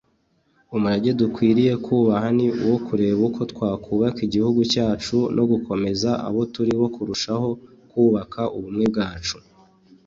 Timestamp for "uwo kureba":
2.63-3.21